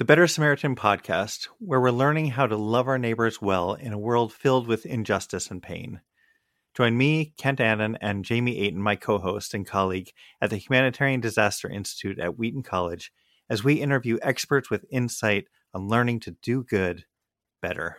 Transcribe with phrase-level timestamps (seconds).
[0.00, 3.98] the Better Samaritan podcast, where we're learning how to love our neighbors well in a
[3.98, 6.00] world filled with injustice and pain.
[6.74, 10.10] Join me, Kent Annan, and Jamie Aten, my co host and colleague
[10.40, 13.12] at the Humanitarian Disaster Institute at Wheaton College,
[13.50, 17.04] as we interview experts with insight on learning to do good
[17.60, 17.98] better.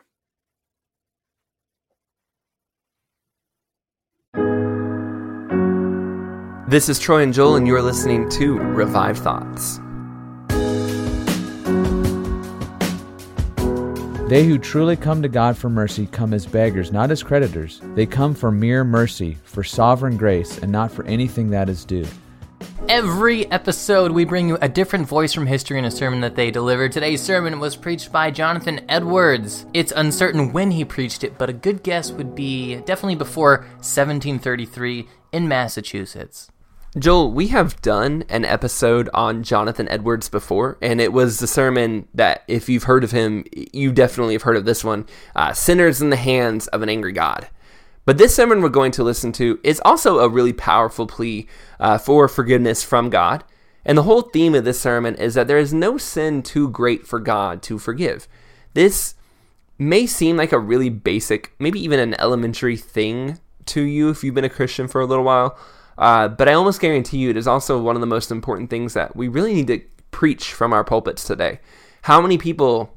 [6.68, 9.80] This is Troy and Joel, and you're listening to Revived Thoughts.
[14.32, 17.82] They who truly come to God for mercy come as beggars, not as creditors.
[17.96, 22.08] They come for mere mercy, for sovereign grace, and not for anything that is due.
[22.88, 26.50] Every episode, we bring you a different voice from history and a sermon that they
[26.50, 26.94] delivered.
[26.94, 29.66] Today's sermon was preached by Jonathan Edwards.
[29.74, 35.10] It's uncertain when he preached it, but a good guess would be definitely before 1733
[35.34, 36.50] in Massachusetts.
[37.00, 42.06] Joel, we have done an episode on Jonathan Edwards before, and it was the sermon
[42.14, 46.02] that, if you've heard of him, you definitely have heard of this one uh, Sinners
[46.02, 47.48] in the Hands of an Angry God.
[48.04, 51.48] But this sermon we're going to listen to is also a really powerful plea
[51.80, 53.46] uh, for forgiveness from God.
[53.86, 57.08] And the whole theme of this sermon is that there is no sin too great
[57.08, 58.28] for God to forgive.
[58.74, 59.16] This
[59.80, 64.36] may seem like a really basic, maybe even an elementary thing to you if you've
[64.36, 65.58] been a Christian for a little while.
[65.98, 68.94] Uh, but I almost guarantee you it is also one of the most important things
[68.94, 71.60] that we really need to preach from our pulpits today.
[72.04, 72.94] How many people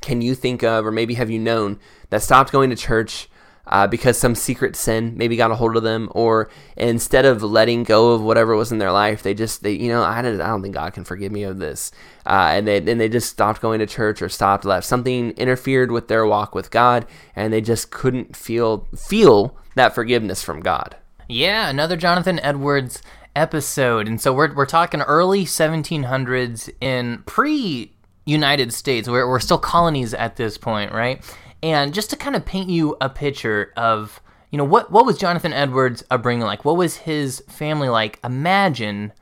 [0.00, 1.78] can you think of, or maybe have you known,
[2.10, 3.28] that stopped going to church
[3.66, 7.82] uh, because some secret sin maybe got a hold of them, or instead of letting
[7.82, 10.48] go of whatever was in their life, they just they you know I don't, I
[10.48, 11.90] don't think God can forgive me of this,
[12.26, 15.90] uh, and they and they just stopped going to church or stopped left something interfered
[15.90, 20.96] with their walk with God, and they just couldn't feel feel that forgiveness from God.
[21.28, 23.00] Yeah, another Jonathan Edwards
[23.34, 24.06] episode.
[24.06, 27.92] And so we're, we're talking early 1700s in pre
[28.26, 29.08] United States.
[29.08, 31.24] We're, we're still colonies at this point, right?
[31.62, 35.16] And just to kind of paint you a picture of, you know, what, what was
[35.16, 36.64] Jonathan Edwards' upbringing like?
[36.64, 38.20] What was his family like?
[38.22, 39.12] Imagine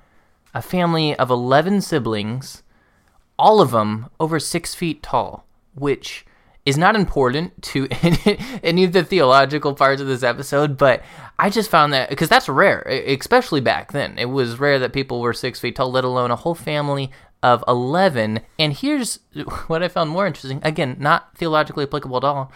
[0.53, 2.65] a family of 11 siblings,
[3.39, 6.27] all of them over six feet tall, which
[6.65, 7.89] is not important to
[8.63, 11.03] any of the theological parts of this episode, but
[11.39, 14.19] I just found that because that's rare, especially back then.
[14.19, 17.11] It was rare that people were six feet tall, let alone a whole family
[17.43, 18.41] of 11.
[18.59, 19.19] And here's
[19.67, 22.53] what I found more interesting again, not theologically applicable at all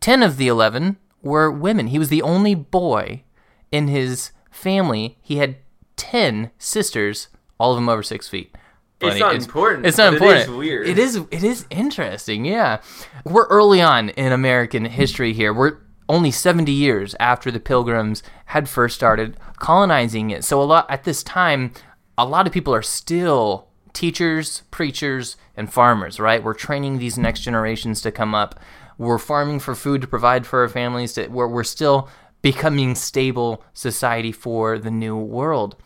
[0.00, 1.88] 10 of the 11 were women.
[1.88, 3.24] He was the only boy
[3.72, 5.18] in his family.
[5.22, 5.56] He had
[5.96, 7.28] 10 sisters,
[7.58, 8.54] all of them over six feet
[9.00, 9.12] funny.
[9.12, 9.86] It's not it's, important.
[9.86, 10.40] It's not important.
[10.40, 10.88] It is weird.
[10.88, 11.16] It is.
[11.30, 12.44] It is interesting.
[12.44, 12.80] Yeah,
[13.24, 15.52] we're early on in American history here.
[15.52, 15.78] We're
[16.08, 20.44] only 70 years after the Pilgrims had first started colonizing it.
[20.44, 21.72] So a lot at this time,
[22.18, 26.20] a lot of people are still teachers, preachers, and farmers.
[26.20, 26.42] Right?
[26.42, 28.60] We're training these next generations to come up.
[28.96, 31.14] We're farming for food to provide for our families.
[31.14, 32.08] To, we're, we're still
[32.42, 35.76] becoming stable society for the new world.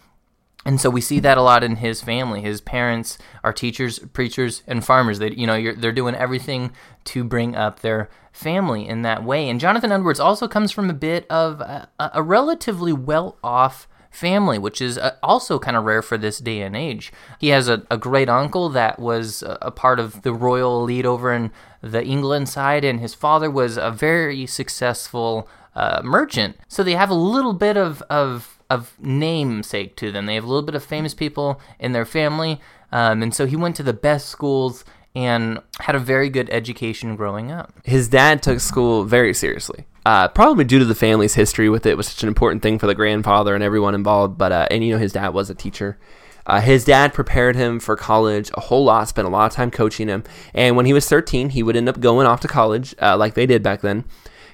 [0.68, 2.42] And so we see that a lot in his family.
[2.42, 5.18] His parents are teachers, preachers, and farmers.
[5.18, 6.72] They, you know, they're doing everything
[7.04, 9.48] to bring up their family in that way.
[9.48, 14.82] And Jonathan Edwards also comes from a bit of a, a relatively well-off family, which
[14.82, 17.14] is uh, also kind of rare for this day and age.
[17.38, 21.32] He has a, a great uncle that was a part of the royal elite over
[21.32, 21.50] in
[21.80, 26.58] the England side, and his father was a very successful uh, merchant.
[26.68, 30.26] So they have a little bit of, of of namesake to them.
[30.26, 32.60] They have a little bit of famous people in their family,
[32.92, 34.84] um, and so he went to the best schools
[35.14, 37.72] and had a very good education growing up.
[37.84, 39.86] His dad took school very seriously.
[40.06, 42.86] Uh, probably due to the family's history with it was such an important thing for
[42.86, 44.38] the grandfather and everyone involved.
[44.38, 45.98] But uh, and you know his dad was a teacher.
[46.46, 49.70] Uh, his dad prepared him for college a whole lot, spent a lot of time
[49.70, 50.24] coaching him.
[50.54, 53.34] And when he was 13, he would end up going off to college, uh, like
[53.34, 54.04] they did back then.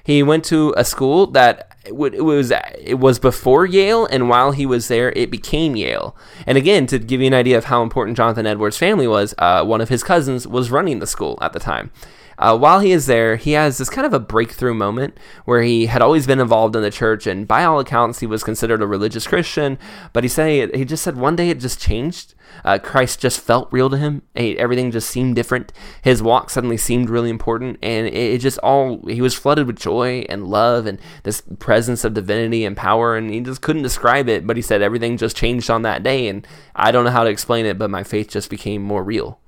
[0.05, 4.65] He went to a school that it was it was before Yale, and while he
[4.65, 6.15] was there, it became Yale.
[6.45, 9.63] And again, to give you an idea of how important Jonathan Edwards' family was, uh,
[9.65, 11.91] one of his cousins was running the school at the time.
[12.37, 15.85] Uh, while he is there, he has this kind of a breakthrough moment where he
[15.85, 18.87] had always been involved in the church, and by all accounts, he was considered a
[18.87, 19.77] religious Christian.
[20.13, 22.33] But he said he just said one day it just changed.
[22.63, 24.21] Uh, Christ just felt real to him.
[24.35, 25.73] He, everything just seemed different.
[26.01, 29.77] His walk suddenly seemed really important, and it, it, just all he was flooded with
[29.77, 34.29] joy and love and this presence of divinity and power, and he just couldn't describe
[34.29, 34.45] it.
[34.45, 37.29] But he said everything just changed on that day, and I don't know how to
[37.29, 39.39] explain it, but my faith just became more real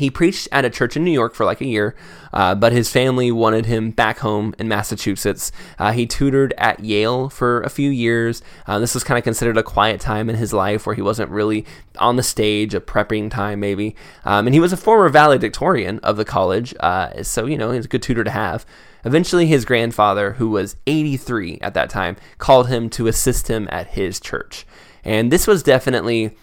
[0.00, 1.94] He preached at a church in New York for like a year,
[2.32, 5.52] uh, but his family wanted him back home in Massachusetts.
[5.78, 8.42] Uh, he tutored at Yale for a few years.
[8.66, 11.30] Uh, this was kind of considered a quiet time in his life where he wasn't
[11.30, 11.66] really
[11.98, 13.94] on the stage, a prepping time maybe.
[14.24, 17.84] Um, and he was a former valedictorian of the college, uh, so you know he's
[17.84, 18.64] a good tutor to have.
[19.04, 23.88] Eventually, his grandfather, who was 83 at that time, called him to assist him at
[23.88, 24.66] his church.
[25.04, 26.36] And this was definitely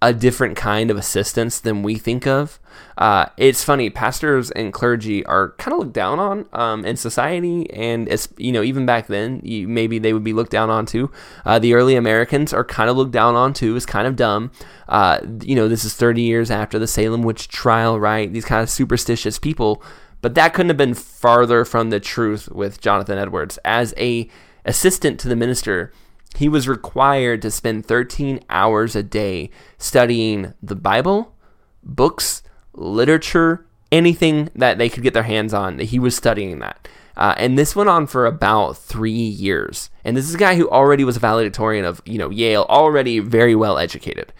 [0.00, 2.60] a different kind of assistance than we think of.
[2.96, 7.68] Uh, it's funny, pastors and clergy are kind of looked down on um, in society,
[7.72, 11.10] and you know even back then, you, maybe they would be looked down on too.
[11.44, 14.52] Uh, the early Americans are kind of looked down on too, as kind of dumb.
[14.88, 18.32] Uh, you know, this is 30 years after the Salem witch trial, right?
[18.32, 19.82] These kind of superstitious people,
[20.20, 24.28] but that couldn't have been farther from the truth with Jonathan Edwards as a
[24.64, 25.92] assistant to the minister
[26.36, 31.34] he was required to spend 13 hours a day studying the Bible,
[31.82, 32.42] books,
[32.74, 35.78] literature, anything that they could get their hands on.
[35.78, 36.88] He was studying that.
[37.16, 39.90] Uh, and this went on for about three years.
[40.04, 43.18] And this is a guy who already was a valedictorian of, you know, Yale, already
[43.18, 44.32] very well educated.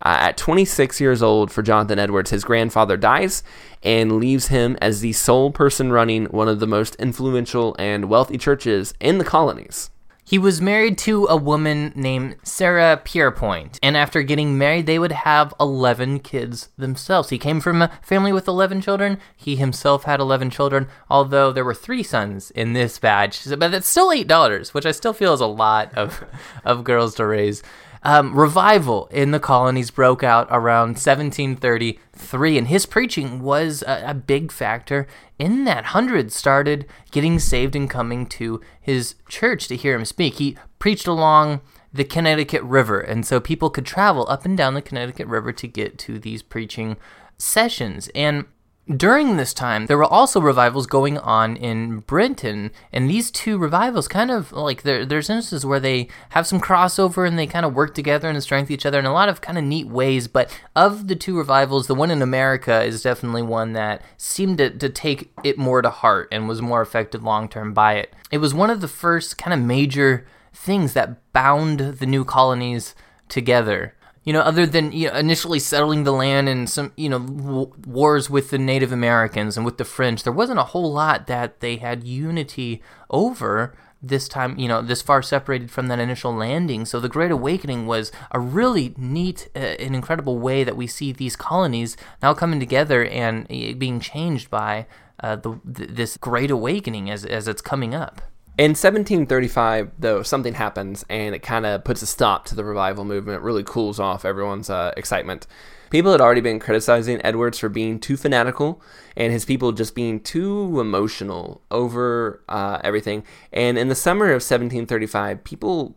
[0.00, 3.42] Uh, at 26 years old, for Jonathan Edwards, his grandfather dies
[3.82, 8.38] and leaves him as the sole person running one of the most influential and wealthy
[8.38, 9.90] churches in the colonies.
[10.24, 15.12] He was married to a woman named Sarah Pierpont, and after getting married, they would
[15.12, 17.30] have 11 kids themselves.
[17.30, 19.18] He came from a family with 11 children.
[19.36, 23.44] He himself had 11 children, although there were three sons in this batch.
[23.48, 26.24] But that's still $8, which I still feel is a lot of,
[26.64, 27.62] of girls to raise.
[28.04, 34.14] Um, revival in the colonies broke out around 1733, and his preaching was a, a,
[34.14, 35.06] big factor
[35.38, 35.86] in that.
[35.86, 40.34] Hundreds started getting saved and coming to his church to hear him speak.
[40.34, 41.60] He preached along
[41.92, 45.68] the Connecticut River, and so people could travel up and down the Connecticut River to
[45.68, 46.96] get to these preaching
[47.38, 48.10] sessions.
[48.16, 48.46] And
[48.88, 54.08] during this time, there were also revivals going on in Britain, and these two revivals
[54.08, 57.74] kind of like there, there's instances where they have some crossover and they kind of
[57.74, 60.26] work together and strengthen each other in a lot of kind of neat ways.
[60.26, 64.70] But of the two revivals, the one in America is definitely one that seemed to,
[64.70, 68.12] to take it more to heart and was more affected long term by it.
[68.32, 72.96] It was one of the first kind of major things that bound the new colonies
[73.28, 77.18] together you know, other than you know, initially settling the land and some, you know,
[77.18, 81.26] w- wars with the Native Americans and with the French, there wasn't a whole lot
[81.26, 86.34] that they had unity over this time, you know, this far separated from that initial
[86.34, 86.84] landing.
[86.84, 91.12] So the Great Awakening was a really neat uh, and incredible way that we see
[91.12, 94.86] these colonies now coming together and uh, being changed by
[95.20, 98.22] uh, the, th- this Great Awakening as, as it's coming up.
[98.58, 103.04] In 1735, though, something happens and it kind of puts a stop to the revival
[103.04, 105.46] movement, really cools off everyone's uh, excitement.
[105.88, 108.82] People had already been criticizing Edwards for being too fanatical
[109.16, 113.24] and his people just being too emotional over uh, everything.
[113.54, 115.96] And in the summer of 1735, people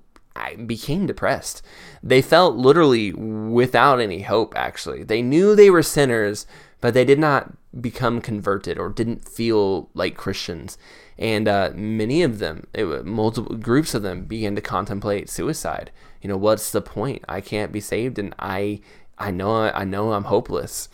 [0.66, 1.62] became depressed.
[2.02, 5.04] They felt literally without any hope, actually.
[5.04, 6.46] They knew they were sinners,
[6.80, 10.78] but they did not become converted or didn't feel like Christians
[11.18, 15.92] and uh, many of them, it, multiple groups of them, began to contemplate suicide.
[16.22, 17.24] You know, what's the point?
[17.30, 18.82] I can't be saved, and I,
[19.18, 20.90] I know, I know, I'm hopeless.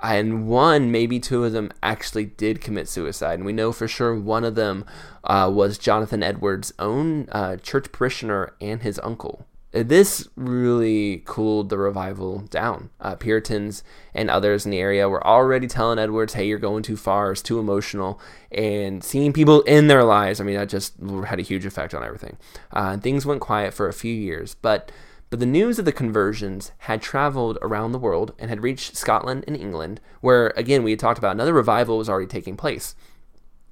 [0.00, 4.14] And one, maybe two of them, actually did commit suicide, and we know for sure
[4.18, 4.84] one of them
[5.24, 11.78] uh, was Jonathan Edwards' own uh, church parishioner and his uncle this really cooled the
[11.78, 12.90] revival down.
[13.00, 13.82] Uh, Puritans
[14.14, 17.32] and others in the area were already telling Edwards, "Hey, you're going too far.
[17.32, 18.20] It's too emotional."
[18.50, 20.94] And seeing people in their lives, I mean, that just
[21.26, 22.36] had a huge effect on everything.
[22.74, 24.92] Uh, and things went quiet for a few years, but
[25.30, 29.44] but the news of the conversions had traveled around the world and had reached Scotland
[29.46, 32.94] and England, where again we had talked about another revival was already taking place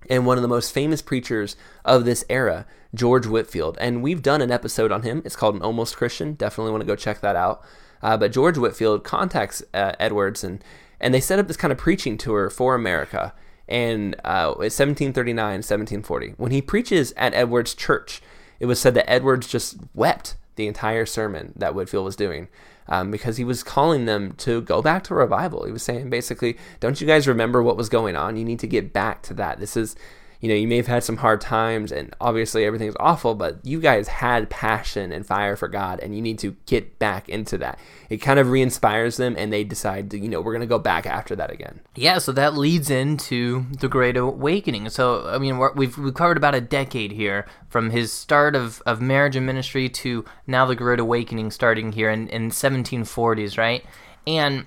[0.08, 3.76] and one of the most famous preachers of this era, George Whitefield.
[3.80, 5.22] And we've done an episode on him.
[5.24, 6.34] It's called An Almost Christian.
[6.34, 7.62] Definitely want to go check that out.
[8.02, 10.64] Uh, but George Whitefield contacts uh, Edwards, and,
[11.00, 13.34] and they set up this kind of preaching tour for America.
[13.68, 16.34] And uh, it's 1739, 1740.
[16.36, 18.22] When he preaches at Edwards' church,
[18.58, 22.48] it was said that Edwards just wept the entire sermon that Whitefield was doing
[22.90, 25.64] um, because he was calling them to go back to revival.
[25.64, 28.36] He was saying basically, don't you guys remember what was going on?
[28.36, 29.60] You need to get back to that.
[29.60, 29.94] This is
[30.40, 33.78] you know, you may have had some hard times and obviously everything's awful, but you
[33.78, 37.78] guys had passion and fire for God and you need to get back into that.
[38.08, 40.66] It kind of re inspires them and they decide to, you know, we're going to
[40.66, 41.80] go back after that again.
[41.94, 44.88] Yeah, so that leads into the Great Awakening.
[44.88, 49.00] So, I mean, we've, we've covered about a decade here from his start of, of
[49.00, 53.84] marriage and ministry to now the Great Awakening starting here in, in 1740s, right?
[54.26, 54.64] And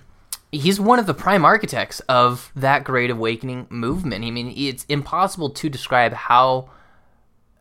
[0.53, 4.24] he's one of the prime architects of that Great Awakening movement.
[4.24, 6.69] I mean, it's impossible to describe how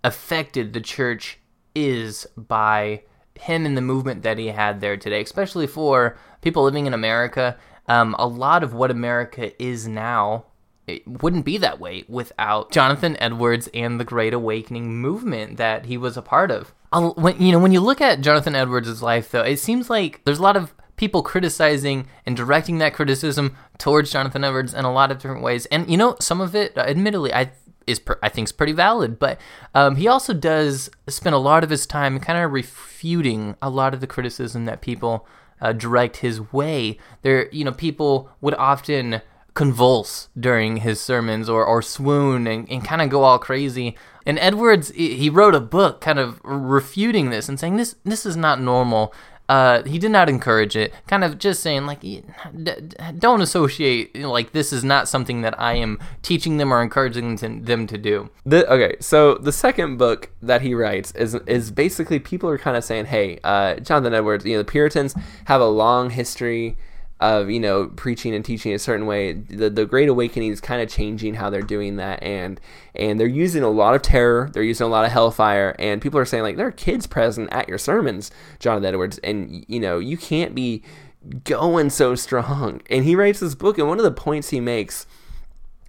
[0.05, 1.39] affected the church
[1.75, 3.03] is by
[3.35, 7.57] him and the movement that he had there today, especially for people living in America.
[7.89, 10.45] Um, a lot of what America is now
[10.87, 15.97] it wouldn't be that way without Jonathan Edwards and the Great Awakening movement that he
[15.97, 16.75] was a part of.
[16.93, 20.41] When you know when you look at Jonathan Edwards' life, though, it seems like there's
[20.41, 25.11] a lot of people criticizing and directing that criticism towards Jonathan Edwards in a lot
[25.11, 25.67] of different ways.
[25.67, 27.53] And you know, some of it, admittedly, I
[27.87, 29.19] is I think is pretty valid.
[29.19, 29.41] But
[29.75, 33.95] um, he also does spend a lot of his time kind of refuting a lot
[33.95, 35.27] of the criticism that people
[35.61, 36.99] uh, direct his way.
[37.23, 39.23] There, you know, people would often
[39.55, 43.97] convulse during his sermons or, or swoon and, and kind of go all crazy.
[44.25, 48.37] And Edwards, he wrote a book kind of refuting this and saying this this is
[48.37, 49.13] not normal.
[49.53, 50.95] Uh, he did not encourage it.
[51.07, 52.01] Kind of just saying like,
[53.19, 56.81] don't associate you know, like this is not something that I am teaching them or
[56.81, 58.31] encouraging them to, do.
[58.47, 62.79] The, okay, so the second book that he writes is is basically people are kind
[62.79, 66.79] of saying, hey, uh, Jonathan Edwards, you know, the Puritans have a long history
[67.23, 70.83] of you know preaching and teaching a certain way the the great awakening is kind
[70.83, 72.61] of changing how they're doing that and
[72.95, 76.19] and they're using a lot of terror they're using a lot of hellfire and people
[76.19, 79.99] are saying like there are kids present at your sermons jonathan edwards and you know
[79.99, 80.83] you can't be
[81.45, 82.81] going so strong.
[82.91, 85.07] And he writes this book and one of the points he makes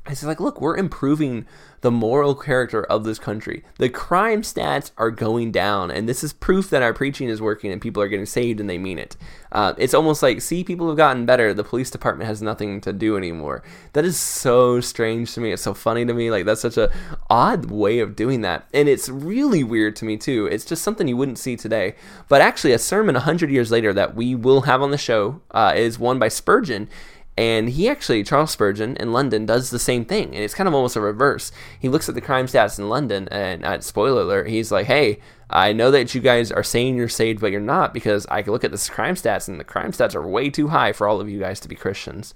[0.09, 1.45] is like look we're improving
[1.83, 3.61] the moral character of this country.
[3.77, 7.73] The crime stats are going down, and this is proof that our preaching is working
[7.73, 9.17] and people are getting saved and they mean it.
[9.51, 11.53] Uh, it's almost like, see, people have gotten better.
[11.53, 13.63] The police department has nothing to do anymore.
[13.91, 15.51] That is so strange to me.
[15.51, 16.31] It's so funny to me.
[16.31, 16.89] Like that's such a
[17.29, 20.47] odd way of doing that, and it's really weird to me too.
[20.47, 21.95] It's just something you wouldn't see today.
[22.29, 25.73] But actually, a sermon hundred years later that we will have on the show uh,
[25.75, 26.89] is one by Spurgeon
[27.37, 30.27] and he actually, Charles Spurgeon in London, does the same thing.
[30.35, 31.51] And it's kind of almost a reverse.
[31.79, 35.19] He looks at the crime stats in London, and at spoiler alert, he's like, hey,
[35.49, 38.53] I know that you guys are saying you're saved, but you're not because I can
[38.53, 41.19] look at this crime stats, and the crime stats are way too high for all
[41.19, 42.33] of you guys to be Christians.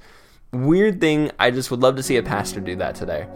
[0.52, 3.28] Weird thing, I just would love to see a pastor do that today.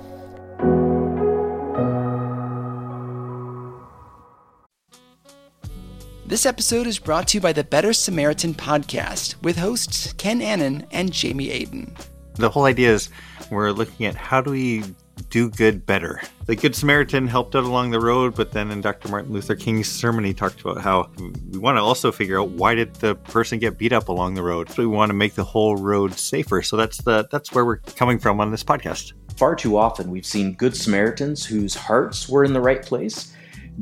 [6.31, 10.87] This episode is brought to you by the Better Samaritan podcast with hosts Ken Annan
[10.89, 11.93] and Jamie Aten.
[12.35, 13.09] The whole idea is
[13.49, 14.81] we're looking at how do we
[15.29, 16.21] do good better.
[16.45, 19.09] The Good Samaritan helped out along the road, but then in Dr.
[19.09, 21.11] Martin Luther King's sermon, he talked about how
[21.49, 24.41] we want to also figure out why did the person get beat up along the
[24.41, 24.69] road.
[24.69, 26.61] So we want to make the whole road safer.
[26.61, 29.11] So that's the that's where we're coming from on this podcast.
[29.35, 33.33] Far too often, we've seen Good Samaritans whose hearts were in the right place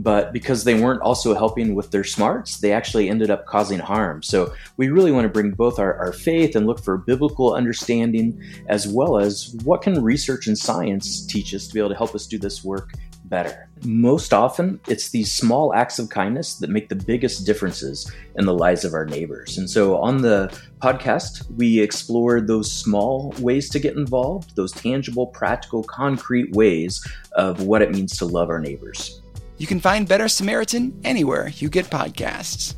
[0.03, 4.23] but because they weren't also helping with their smarts, they actually ended up causing harm.
[4.23, 8.41] So we really want to bring both our, our faith and look for biblical understanding,
[8.67, 12.15] as well as what can research and science teach us to be able to help
[12.15, 12.93] us do this work
[13.25, 13.69] better.
[13.83, 18.53] Most often, it's these small acts of kindness that make the biggest differences in the
[18.53, 19.57] lives of our neighbors.
[19.57, 25.27] And so on the podcast, we explore those small ways to get involved, those tangible,
[25.27, 29.21] practical, concrete ways of what it means to love our neighbors.
[29.59, 32.75] You can find Better Samaritan anywhere you get podcasts.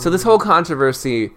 [0.00, 1.30] So, this whole controversy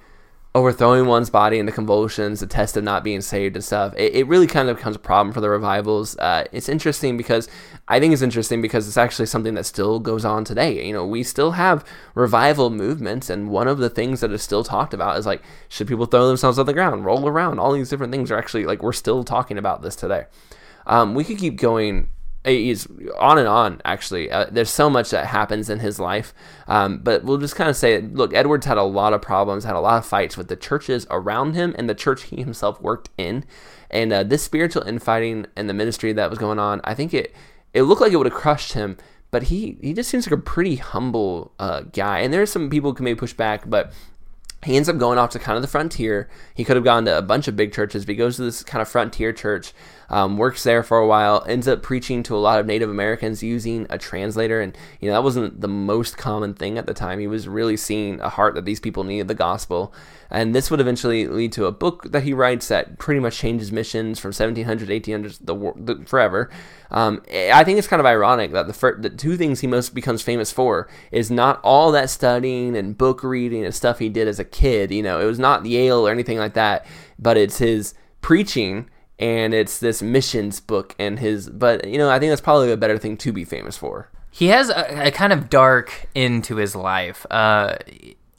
[0.55, 4.27] overthrowing one's body into convulsions, the test of not being saved and stuff, it, it
[4.27, 6.17] really kind of becomes a problem for the revivals.
[6.17, 7.49] Uh, it's interesting because
[7.87, 10.85] I think it's interesting because it's actually something that still goes on today.
[10.85, 14.63] You know, we still have revival movements, and one of the things that is still
[14.63, 17.59] talked about is like, should people throw themselves on the ground, roll around?
[17.59, 20.25] All these different things are actually like, we're still talking about this today.
[20.87, 22.09] Um, we could keep going
[22.45, 22.87] he's
[23.17, 26.33] on and on actually uh, there's so much that happens in his life
[26.67, 29.75] um, but we'll just kind of say look edwards had a lot of problems had
[29.75, 33.09] a lot of fights with the churches around him and the church he himself worked
[33.17, 33.43] in
[33.89, 37.33] and uh, this spiritual infighting and the ministry that was going on i think it
[37.75, 38.97] it looked like it would have crushed him
[39.29, 42.93] but he he just seems like a pretty humble uh, guy and there's some people
[42.93, 43.93] who may push back but
[44.65, 46.27] he ends up going off to kind of the frontier.
[46.55, 48.63] He could have gone to a bunch of big churches, but he goes to this
[48.63, 49.73] kind of frontier church
[50.09, 53.41] um, works there for a while, ends up preaching to a lot of Native Americans
[53.43, 54.61] using a translator.
[54.61, 57.19] And, you know, that wasn't the most common thing at the time.
[57.19, 59.93] He was really seeing a heart that these people needed the gospel.
[60.29, 63.71] And this would eventually lead to a book that he writes that pretty much changes
[63.71, 66.49] missions from 1700 to 1800 the, the forever.
[66.91, 69.93] Um, I think it's kind of ironic that the, fir- the two things he most
[69.93, 74.27] becomes famous for is not all that studying and book reading and stuff he did
[74.27, 74.91] as a kid.
[74.91, 76.85] You know, it was not Yale or anything like that,
[77.19, 82.19] but it's his preaching and it's this missions book and his but you know i
[82.19, 85.31] think that's probably a better thing to be famous for He has a, a kind
[85.31, 87.25] of dark end to his life.
[87.31, 87.77] Uh,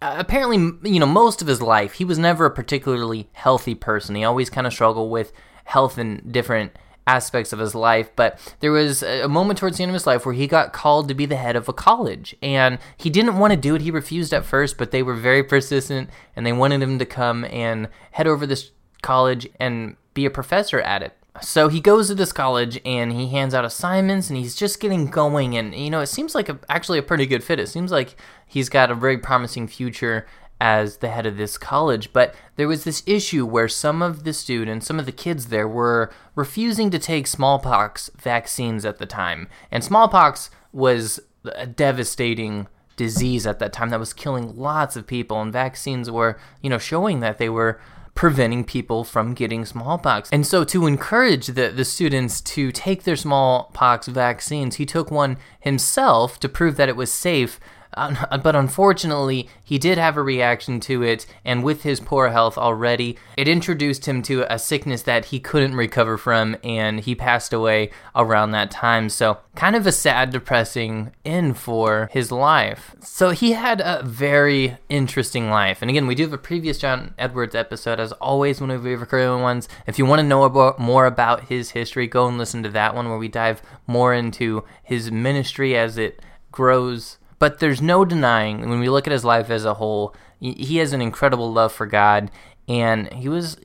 [0.03, 4.15] apparently, you know, most of his life, he was never a particularly healthy person.
[4.15, 5.33] He always kind of struggled with
[5.65, 6.73] health in different
[7.07, 10.27] aspects of his life, but there was a moment towards the end of his life
[10.27, 12.37] where he got called to be the head of a college.
[12.43, 13.81] And he didn't want to do it.
[13.81, 17.47] He refused at first, but they were very persistent and they wanted him to come
[17.47, 21.13] and head over this college and be a professor at it.
[21.43, 25.07] So he goes to this college and he hands out assignments and he's just getting
[25.07, 25.57] going.
[25.57, 27.61] And, you know, it seems like a, actually a pretty good fit.
[27.61, 30.27] It seems like he's got a very promising future
[30.61, 32.13] as the head of this college.
[32.13, 35.69] But there was this issue where some of the students, some of the kids there,
[35.69, 39.49] were refusing to take smallpox vaccines at the time.
[39.71, 45.41] And smallpox was a devastating disease at that time that was killing lots of people.
[45.43, 47.79] And vaccines were, you know, showing that they were
[48.17, 50.29] preventing people from getting smallpox.
[50.33, 55.37] And so, to encourage the, the students to take their smallpox vaccines, he took one
[55.61, 57.61] himself to prove that it was safe
[57.97, 63.17] but unfortunately, he did have a reaction to it, and with his poor health already,
[63.37, 67.91] it introduced him to a sickness that he couldn't recover from, and he passed away
[68.15, 69.09] around that time.
[69.09, 72.95] So, kind of a sad, depressing end for his life.
[73.01, 75.79] So, he had a very interesting life.
[75.81, 79.01] And again, we do have a previous John Edwards episode, as always, when we have
[79.01, 79.69] recurring ones.
[79.87, 82.95] If you want to know about, more about his history, go and listen to that
[82.95, 86.21] one where we dive more into his ministry as it
[86.53, 90.77] grows but there's no denying when we look at his life as a whole, he
[90.79, 92.31] has an incredible love for God,
[92.69, 93.57] and he was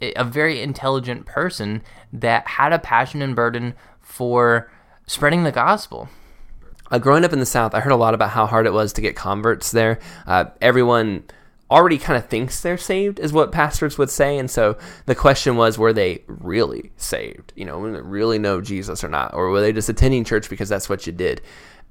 [0.00, 4.70] a very intelligent person that had a passion and burden for
[5.06, 6.08] spreading the gospel.
[6.90, 8.92] Uh, growing up in the South, I heard a lot about how hard it was
[8.94, 9.98] to get converts there.
[10.26, 11.24] Uh, everyone
[11.70, 14.36] already kind of thinks they're saved, is what pastors would say.
[14.36, 14.76] And so
[15.06, 17.54] the question was, were they really saved?
[17.56, 19.32] You know, really know Jesus or not?
[19.32, 21.40] Or were they just attending church because that's what you did?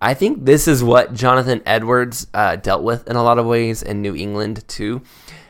[0.01, 3.83] I think this is what Jonathan Edwards uh, dealt with in a lot of ways
[3.83, 5.03] in New England too.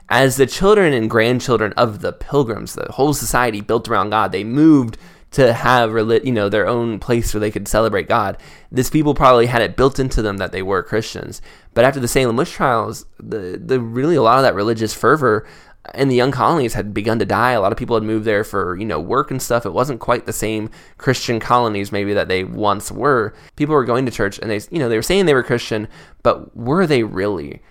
[0.10, 4.44] As the children and grandchildren of the pilgrims, the whole society built around God, they
[4.44, 4.98] moved
[5.32, 5.92] to have
[6.26, 8.38] you know their own place where they could celebrate God.
[8.70, 11.42] This people probably had it built into them that they were Christians.
[11.74, 15.48] But after the Salem witch trials, the the really a lot of that religious fervor
[15.94, 17.52] and the young colonies had begun to die.
[17.52, 19.66] A lot of people had moved there for, you know, work and stuff.
[19.66, 23.34] It wasn't quite the same Christian colonies maybe that they once were.
[23.56, 25.88] People were going to church and they, you know, they were saying they were Christian,
[26.24, 27.62] but were they really?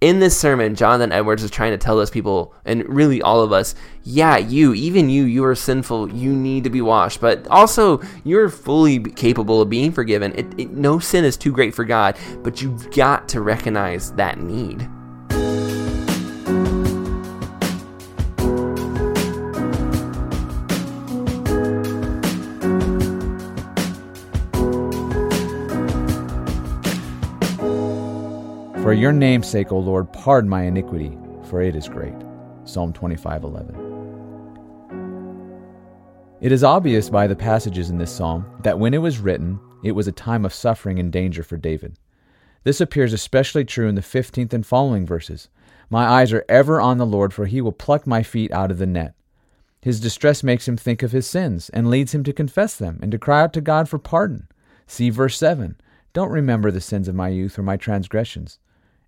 [0.00, 3.50] In this sermon, Jonathan Edwards is trying to tell those people, and really all of
[3.50, 6.14] us, yeah, you, even you, you are sinful.
[6.14, 10.32] You need to be washed, but also you're fully capable of being forgiven.
[10.36, 14.38] It, it, no sin is too great for God, but you've got to recognize that
[14.38, 14.88] need.
[28.88, 31.14] For your name's sake, O Lord, pardon my iniquity,
[31.50, 32.14] for it is great.
[32.64, 33.76] Psalm 25:11.
[36.40, 39.92] It is obvious by the passages in this psalm that when it was written, it
[39.92, 41.98] was a time of suffering and danger for David.
[42.64, 45.50] This appears especially true in the 15th and following verses.
[45.90, 48.78] My eyes are ever on the Lord, for he will pluck my feet out of
[48.78, 49.14] the net.
[49.82, 53.12] His distress makes him think of his sins and leads him to confess them and
[53.12, 54.48] to cry out to God for pardon.
[54.86, 55.76] See verse 7.
[56.14, 58.58] Don't remember the sins of my youth or my transgressions.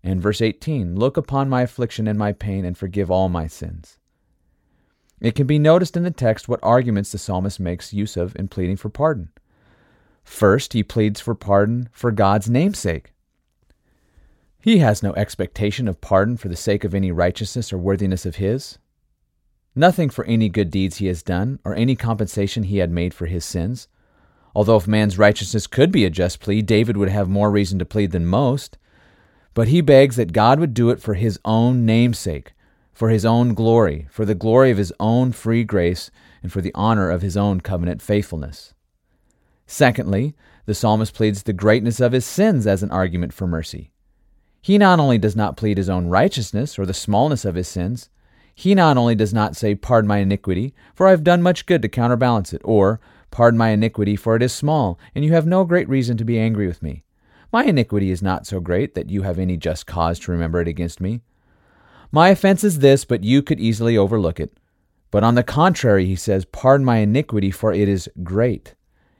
[0.02, 3.98] And verse 18 Look upon my affliction and my pain and forgive all my sins.
[5.20, 8.48] It can be noticed in the text what arguments the psalmist makes use of in
[8.48, 9.30] pleading for pardon.
[10.24, 13.12] First, he pleads for pardon for God's namesake.
[14.62, 18.36] He has no expectation of pardon for the sake of any righteousness or worthiness of
[18.36, 18.78] his.
[19.74, 23.26] Nothing for any good deeds he has done, or any compensation he had made for
[23.26, 23.88] his sins.
[24.54, 27.84] Although if man's righteousness could be a just plea, David would have more reason to
[27.84, 28.76] plead than most.
[29.54, 32.52] But he begs that God would do it for his own namesake,
[32.92, 36.10] for his own glory, for the glory of his own free grace,
[36.42, 38.74] and for the honor of his own covenant faithfulness.
[39.66, 40.34] Secondly,
[40.66, 43.92] the psalmist pleads the greatness of his sins as an argument for mercy.
[44.62, 48.10] He not only does not plead his own righteousness or the smallness of his sins,
[48.54, 51.82] he not only does not say, Pardon my iniquity, for I have done much good
[51.82, 55.64] to counterbalance it, or Pardon my iniquity, for it is small, and you have no
[55.64, 57.04] great reason to be angry with me.
[57.52, 60.68] My iniquity is not so great that you have any just cause to remember it
[60.68, 61.22] against me.
[62.12, 64.58] My offense is this, but you could easily overlook it.
[65.10, 68.74] But on the contrary, he says, Pardon my iniquity, for it is great.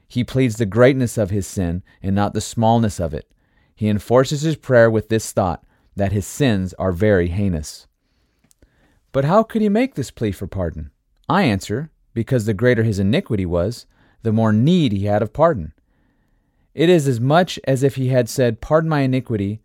[0.07, 3.29] He pleads the greatness of his sin and not the smallness of it.
[3.75, 5.65] He enforces his prayer with this thought
[5.95, 7.87] that his sins are very heinous.
[9.11, 10.91] But how could he make this plea for pardon?
[11.27, 13.85] I answer, because the greater his iniquity was,
[14.23, 15.73] the more need he had of pardon.
[16.73, 19.61] It is as much as if he had said, Pardon my iniquity,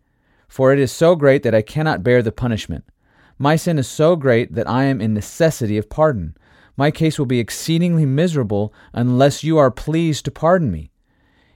[0.47, 2.83] for it is so great that I cannot bear the punishment.
[3.37, 6.35] My sin is so great that I am in necessity of pardon.
[6.75, 10.91] My case will be exceedingly miserable unless you are pleased to pardon me.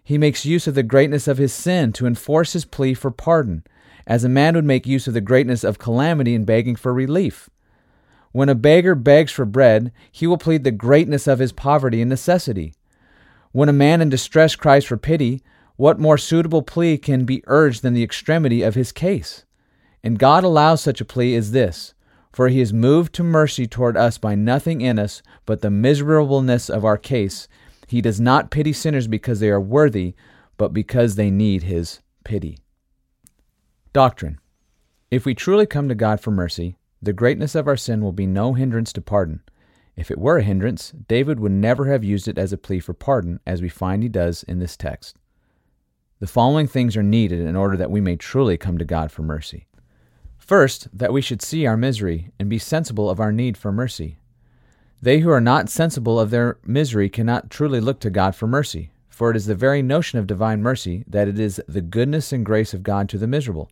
[0.04, 3.64] He makes use of the greatness of his sin to enforce his plea for pardon,
[4.08, 7.50] as a man would make use of the greatness of calamity in begging for relief.
[8.32, 12.10] When a beggar begs for bread, he will plead the greatness of his poverty and
[12.10, 12.74] necessity.
[13.52, 15.42] When a man in distress cries for pity,
[15.76, 19.46] what more suitable plea can be urged than the extremity of his case?
[20.04, 21.94] And God allows such a plea as this,
[22.32, 26.70] for he is moved to mercy toward us by nothing in us but the miserableness
[26.70, 27.48] of our case.
[27.88, 30.14] He does not pity sinners because they are worthy,
[30.58, 32.60] but because they need his pity.
[33.92, 34.40] Doctrine
[35.10, 38.28] If we truly come to God for mercy, the greatness of our sin will be
[38.28, 39.42] no hindrance to pardon.
[40.02, 42.96] If it were a hindrance, David would never have used it as a plea for
[42.96, 45.16] pardon, as we find he does in this text.
[46.20, 49.22] The following things are needed in order that we may truly come to God for
[49.22, 49.68] mercy.
[50.40, 54.18] First, that we should see our misery and be sensible of our need for mercy.
[55.04, 58.90] They who are not sensible of their misery cannot truly look to God for mercy,
[59.08, 62.44] for it is the very notion of divine mercy that it is the goodness and
[62.44, 63.70] grace of God to the miserable.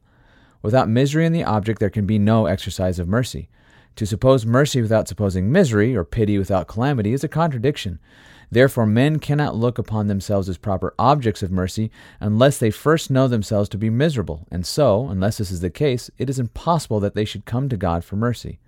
[0.62, 3.50] Without misery in the object, there can be no exercise of mercy.
[3.96, 8.00] To suppose mercy without supposing misery, or pity without calamity, is a contradiction.
[8.52, 13.28] Therefore, men cannot look upon themselves as proper objects of mercy unless they first know
[13.28, 17.14] themselves to be miserable, and so, unless this is the case, it is impossible that
[17.14, 18.60] they should come to God for mercy.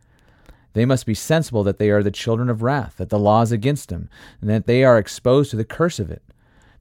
[0.74, 3.52] They must be sensible that they are the children of wrath, that the law is
[3.52, 6.22] against them, and that they are exposed to the curse of it,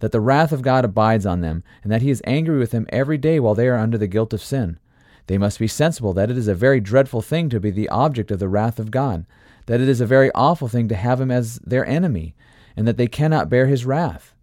[0.01, 2.87] that the wrath of God abides on them, and that he is angry with them
[2.91, 4.79] every day while they are under the guilt of sin.
[5.27, 8.31] They must be sensible that it is a very dreadful thing to be the object
[8.31, 9.27] of the wrath of God,
[9.67, 12.35] that it is a very awful thing to have him as their enemy,
[12.77, 14.35] and that they cannot bear his wrath.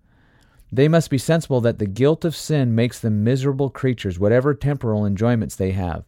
[0.71, 5.05] They must be sensible that the guilt of sin makes them miserable creatures, whatever temporal
[5.05, 6.03] enjoyments they have,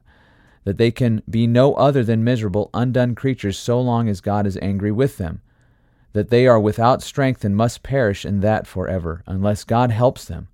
[0.65, 4.57] that they can be no other than miserable, undone creatures so long as God is
[4.61, 5.41] angry with them,
[6.13, 10.49] that they are without strength and must perish in that forever, unless God helps them.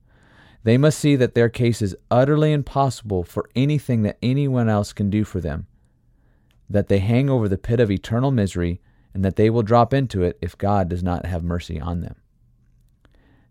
[0.66, 5.12] They must see that their case is utterly impossible for anything that anyone else can
[5.12, 5.68] do for them,
[6.68, 8.82] that they hang over the pit of eternal misery,
[9.14, 12.16] and that they will drop into it if God does not have mercy on them.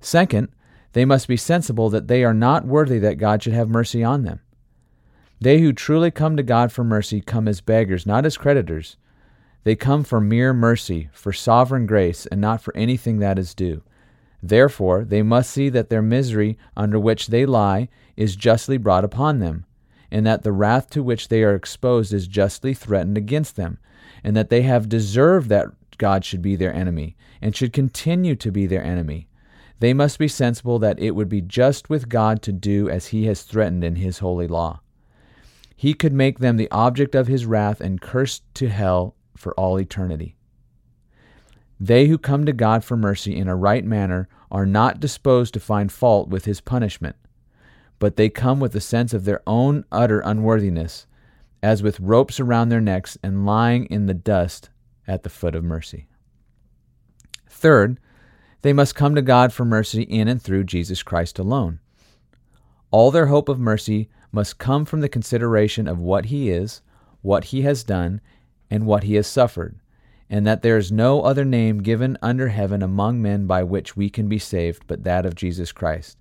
[0.01, 0.49] Second,
[0.93, 4.25] they must be sensible that they are not worthy that God should have mercy on
[4.25, 4.41] them.
[5.41, 8.97] They who truly come to God for mercy come as beggars, not as creditors.
[9.63, 13.85] They come for mere mercy, for sovereign grace, and not for anything that is due.
[14.47, 19.39] Therefore, they must see that their misery under which they lie is justly brought upon
[19.39, 19.65] them,
[20.11, 23.79] and that the wrath to which they are exposed is justly threatened against them,
[24.23, 28.53] and that they have deserved that God should be their enemy, and should continue to
[28.53, 29.29] be their enemy.
[29.81, 33.25] They must be sensible that it would be just with God to do as he
[33.25, 34.81] has threatened in his holy law.
[35.75, 39.81] He could make them the object of his wrath and cursed to hell for all
[39.81, 40.37] eternity.
[41.81, 45.61] They who come to God for mercy in a right manner are not disposed to
[45.61, 47.17] find fault with his punishment,
[47.99, 51.07] but they come with a sense of their own utter unworthiness,
[51.63, 54.71] as with ropes around their necks and lying in the dust
[55.07, 56.07] at the foot of mercy.
[57.49, 57.99] Third,
[58.63, 61.81] they must come to God for mercy in and through Jesus Christ alone.
[62.91, 66.83] All their hope of mercy must come from the consideration of what he is,
[67.21, 68.21] what he has done,
[68.71, 69.79] and what he has suffered
[70.31, 74.09] and that there is no other name given under heaven among men by which we
[74.09, 76.17] can be saved but that of Jesus Christ.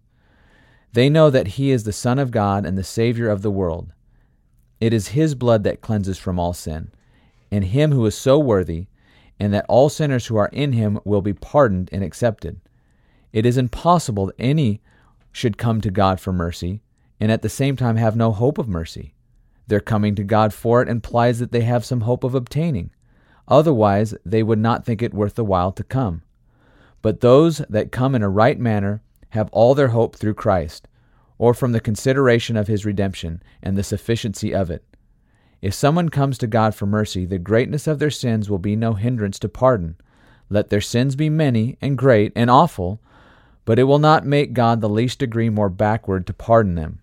[0.91, 3.91] They know that He is the Son of God and the Savior of the world.
[4.79, 6.91] It is His blood that cleanses from all sin,
[7.51, 8.87] and Him who is so worthy,
[9.39, 12.61] and that all sinners who are in Him will be pardoned and accepted.
[13.31, 14.81] It is impossible that any
[15.31, 16.81] should come to God for mercy,
[17.19, 19.15] and at the same time have no hope of mercy.
[19.65, 22.91] Their coming to God for it implies that they have some hope of obtaining.
[23.47, 26.21] Otherwise, they would not think it worth the while to come.
[27.01, 30.87] But those that come in a right manner have all their hope through Christ,
[31.37, 34.83] or from the consideration of his redemption and the sufficiency of it.
[35.61, 38.93] If someone comes to God for mercy, the greatness of their sins will be no
[38.93, 39.95] hindrance to pardon.
[40.49, 43.01] Let their sins be many and great and awful,
[43.65, 46.99] but it will not make God the least degree more backward to pardon them.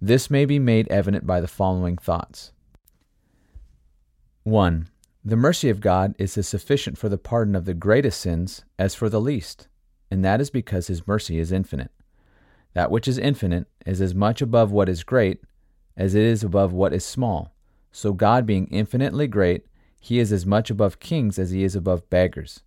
[0.00, 2.52] This may be made evident by the following thoughts.
[4.44, 4.88] 1.
[5.24, 8.96] The mercy of God is as sufficient for the pardon of the greatest sins as
[8.96, 9.68] for the least,
[10.10, 11.92] and that is because His mercy is infinite.
[12.74, 15.40] That which is infinite is as much above what is great
[15.96, 17.54] as it is above what is small.
[17.92, 19.64] So, God being infinitely great,
[20.00, 22.64] He is as much above kings as He is above beggars.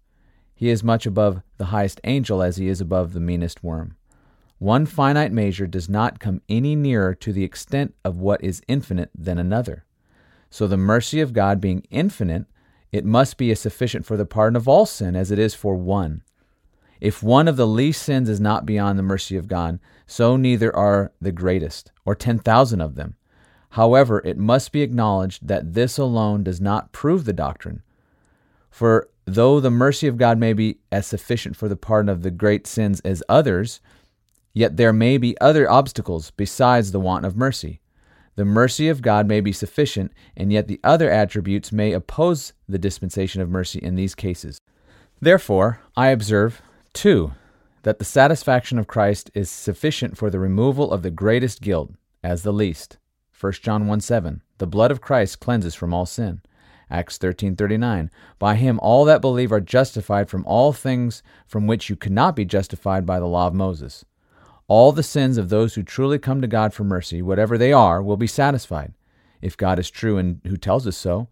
[0.53, 3.97] He is much above the highest angel as He is above the meanest worm.
[4.59, 9.09] One finite measure does not come any nearer to the extent of what is infinite
[9.13, 9.83] than another.
[10.49, 12.45] So, the mercy of God being infinite,
[12.91, 15.75] it must be as sufficient for the pardon of all sin as it is for
[15.75, 16.23] one.
[17.01, 20.73] If one of the least sins is not beyond the mercy of God, so neither
[20.75, 23.15] are the greatest, or ten thousand of them.
[23.71, 27.81] However, it must be acknowledged that this alone does not prove the doctrine.
[28.69, 32.31] For though the mercy of God may be as sufficient for the pardon of the
[32.31, 33.81] great sins as others,
[34.53, 37.81] yet there may be other obstacles besides the want of mercy.
[38.35, 42.77] The mercy of God may be sufficient, and yet the other attributes may oppose the
[42.77, 44.59] dispensation of mercy in these cases.
[45.21, 46.61] Therefore, I observe,
[46.93, 47.31] two,
[47.83, 51.91] that the satisfaction of Christ is sufficient for the removal of the greatest guilt,
[52.23, 52.97] as the least.
[53.39, 54.41] 1 John 1 7.
[54.57, 56.41] The blood of Christ cleanses from all sin.
[56.89, 61.95] Acts 13:39 By him all that believe are justified from all things from which you
[61.95, 64.05] could not be justified by the law of Moses.
[64.67, 68.01] All the sins of those who truly come to God for mercy, whatever they are,
[68.01, 68.93] will be satisfied,
[69.41, 71.27] if God is true and who tells us so.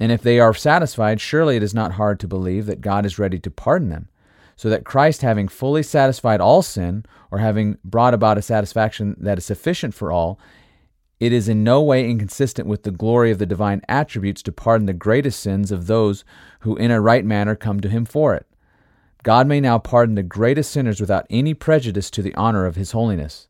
[0.00, 3.18] And if they are satisfied, surely it is not hard to believe that God is
[3.18, 4.08] ready to pardon them,
[4.56, 9.38] so that Christ, having fully satisfied all sin, or having brought about a satisfaction that
[9.38, 10.38] is sufficient for all,
[11.20, 14.86] it is in no way inconsistent with the glory of the divine attributes to pardon
[14.86, 16.24] the greatest sins of those
[16.60, 18.46] who in a right manner come to him for it.
[19.24, 22.92] God may now pardon the greatest sinners without any prejudice to the honor of his
[22.92, 23.48] holiness.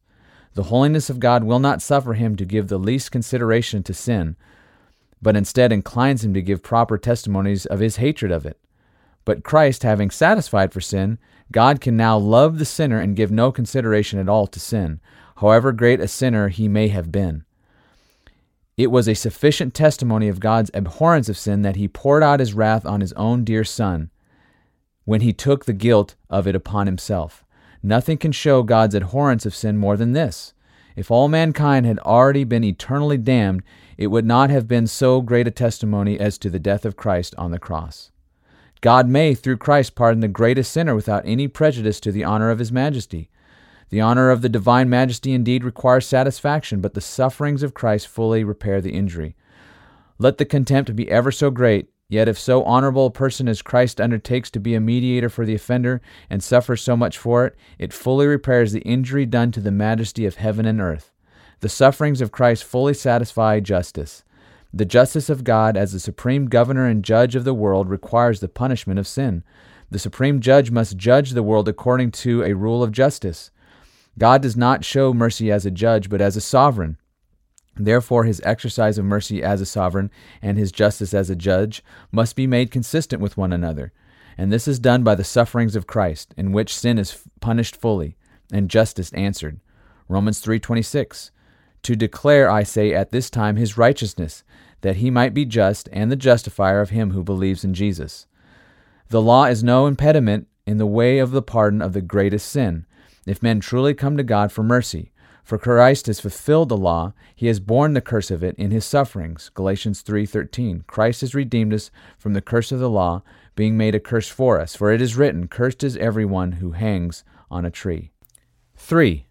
[0.54, 4.36] The holiness of God will not suffer him to give the least consideration to sin,
[5.20, 8.56] but instead inclines him to give proper testimonies of his hatred of it.
[9.24, 11.18] But Christ, having satisfied for sin,
[11.50, 15.00] God can now love the sinner and give no consideration at all to sin,
[15.38, 17.44] however great a sinner he may have been.
[18.76, 22.54] It was a sufficient testimony of God's abhorrence of sin that he poured out his
[22.54, 24.10] wrath on his own dear Son
[25.04, 27.44] when he took the guilt of it upon himself.
[27.82, 30.54] Nothing can show God's abhorrence of sin more than this.
[30.96, 33.62] If all mankind had already been eternally damned,
[33.98, 37.34] it would not have been so great a testimony as to the death of Christ
[37.36, 38.10] on the cross.
[38.80, 42.58] God may, through Christ, pardon the greatest sinner without any prejudice to the honor of
[42.58, 43.30] his majesty.
[43.88, 48.44] The honor of the divine majesty indeed requires satisfaction, but the sufferings of Christ fully
[48.44, 49.36] repair the injury.
[50.18, 54.00] Let the contempt be ever so great, yet if so honorable a person as Christ
[54.00, 56.00] undertakes to be a mediator for the offender
[56.30, 60.24] and suffers so much for it, it fully repairs the injury done to the majesty
[60.24, 61.10] of heaven and earth.
[61.60, 64.22] The sufferings of Christ fully satisfy justice.
[64.72, 68.48] The justice of God as the supreme governor and judge of the world requires the
[68.48, 69.42] punishment of sin.
[69.90, 73.50] The supreme judge must judge the world according to a rule of justice.
[74.18, 76.96] God does not show mercy as a judge, but as a sovereign.
[77.76, 80.10] Therefore, his exercise of mercy as a sovereign
[80.40, 81.82] and his justice as a judge
[82.12, 83.92] must be made consistent with one another.
[84.38, 88.16] And this is done by the sufferings of Christ, in which sin is punished fully
[88.52, 89.60] and justice answered.
[90.08, 91.30] Romans 3:26
[91.82, 94.44] To declare, I say, at this time his righteousness,
[94.82, 98.26] that he might be just and the justifier of him who believes in Jesus.
[99.08, 102.86] The law is no impediment in the way of the pardon of the greatest sin,
[103.26, 105.10] if men truly come to God for mercy.
[105.44, 108.86] For Christ has fulfilled the law, he has borne the curse of it in his
[108.86, 109.50] sufferings.
[109.52, 110.84] Galatians 3:13.
[110.86, 113.22] Christ has redeemed us from the curse of the law,
[113.54, 117.24] being made a curse for us, for it is written, cursed is everyone who hangs
[117.50, 118.10] on a tree.
[118.74, 119.26] 3.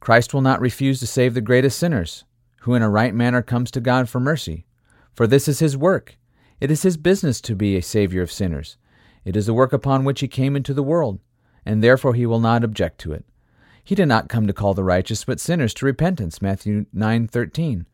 [0.00, 2.24] Christ will not refuse to save the greatest sinners,
[2.62, 4.64] who in a right manner comes to God for mercy.
[5.12, 6.16] For this is his work.
[6.58, 8.78] It is his business to be a savior of sinners.
[9.26, 11.20] It is the work upon which he came into the world,
[11.66, 13.26] and therefore he will not object to it.
[13.90, 16.40] He did not come to call the righteous, but sinners to repentance.
[16.40, 17.86] Matthew 9:13.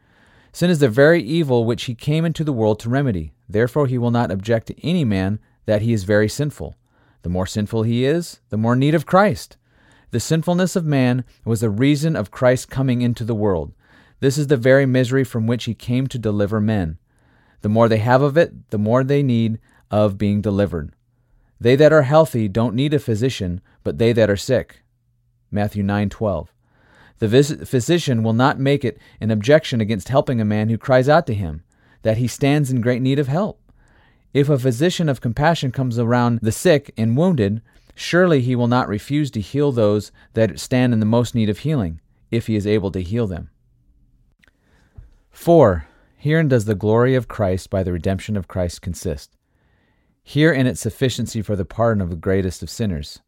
[0.53, 3.33] Sin is the very evil which he came into the world to remedy.
[3.49, 6.77] Therefore he will not object to any man that he is very sinful.
[7.23, 9.57] The more sinful he is, the more need of Christ.
[10.11, 13.73] The sinfulness of man was the reason of Christ coming into the world.
[14.21, 16.99] This is the very misery from which he came to deliver men.
[17.63, 19.59] The more they have of it, the more they need
[19.91, 20.93] of being delivered.
[21.59, 24.83] They that are healthy don't need a physician, but they that are sick.
[25.51, 26.53] Matthew 9:12.
[27.19, 31.27] The physician will not make it an objection against helping a man who cries out
[31.29, 31.63] to him
[32.03, 33.61] that he stands in great need of help.
[34.35, 37.63] If a physician of compassion comes around the sick and wounded,
[37.95, 41.61] surely he will not refuse to heal those that stand in the most need of
[41.61, 43.49] healing, if he is able to heal them.
[45.31, 45.87] 4.
[46.19, 49.37] Herein does the glory of Christ by the redemption of Christ consist.
[50.23, 53.21] Here in its sufficiency for the pardon of the greatest of sinners.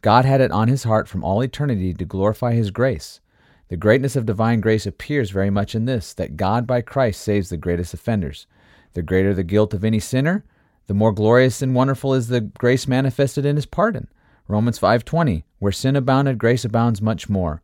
[0.00, 3.20] God had it on his heart from all eternity to glorify his grace.
[3.68, 7.48] The greatness of divine grace appears very much in this that God by Christ saves
[7.50, 8.46] the greatest offenders.
[8.94, 10.44] The greater the guilt of any sinner,
[10.86, 14.08] the more glorious and wonderful is the grace manifested in his pardon.
[14.46, 17.60] Romans 5:20, where sin abounded, grace abounds much more.